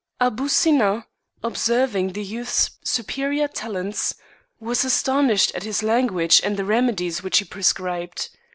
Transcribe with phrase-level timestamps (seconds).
[0.19, 1.05] Aboo Sinna,
[1.43, 4.15] observing the youth's superior talents,
[4.59, 8.29] was astonished at his language and the remedies which he prescribed.